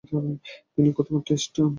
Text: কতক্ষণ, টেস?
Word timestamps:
কতক্ষণ, 0.89 1.21
টেস? 1.27 1.43